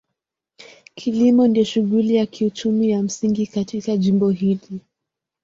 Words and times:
Kilimo 0.95 1.47
ndio 1.47 1.63
shughuli 1.63 2.15
ya 2.15 2.25
kiuchumi 2.25 2.89
ya 2.89 3.01
msingi 3.03 3.47
katika 3.47 3.97
jimbo 3.97 4.29
hili. 4.29 4.81